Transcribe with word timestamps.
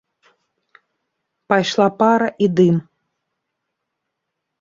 Пайшла 1.53 1.87
пара 1.99 2.29
і 2.47 2.47
дым. 2.61 2.77